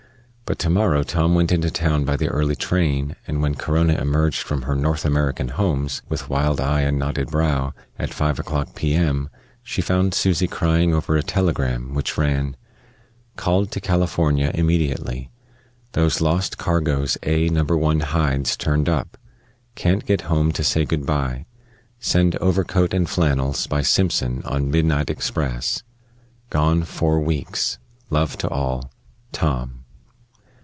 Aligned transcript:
But 0.43 0.59
to 0.59 0.69
morrow 0.69 1.01
Tom 1.03 1.33
went 1.33 1.53
into 1.53 1.71
town 1.71 2.03
by 2.03 2.17
the 2.17 2.27
early 2.27 2.57
train, 2.57 3.15
and 3.25 3.41
when 3.41 3.55
Corona 3.55 3.93
emerged 3.93 4.39
from 4.39 4.63
her 4.63 4.75
"North 4.75 5.05
American 5.05 5.47
Homes," 5.47 6.01
with 6.09 6.27
wild 6.29 6.59
eye 6.59 6.81
and 6.81 6.99
knotted 6.99 7.29
brow, 7.31 7.73
at 7.97 8.13
5 8.13 8.37
o'clock 8.37 8.75
p.m., 8.75 9.29
she 9.63 9.81
found 9.81 10.13
Susy 10.13 10.47
crying 10.47 10.93
over 10.93 11.15
a 11.15 11.23
telegram 11.23 11.93
which 11.93 12.17
ran: 12.17 12.57
Called 13.37 13.71
to 13.71 13.79
California 13.79 14.51
immediately. 14.53 15.29
Those 15.93 16.19
lost 16.19 16.57
cargoes 16.57 17.17
A 17.23 17.47
No. 17.47 17.63
1 17.63 18.01
hides 18.01 18.57
turned 18.57 18.89
up. 18.89 19.17
Can't 19.75 20.05
get 20.05 20.23
home 20.27 20.51
to 20.51 20.65
say 20.65 20.83
good 20.83 21.05
by. 21.05 21.45
Send 21.97 22.35
overcoat 22.39 22.93
and 22.93 23.09
flannels 23.09 23.67
by 23.67 23.83
Simpson 23.83 24.41
on 24.43 24.69
midnight 24.69 25.09
express. 25.09 25.83
Gone 26.49 26.83
four 26.83 27.21
weeks. 27.21 27.79
Love 28.09 28.37
to 28.39 28.49
all. 28.49 28.91
TOM. 29.31 29.77